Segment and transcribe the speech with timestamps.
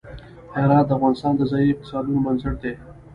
[0.53, 2.73] هرات د افغانستان د ځایي اقتصادونو بنسټ دی.